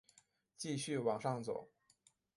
[0.57, 1.69] 继续往上走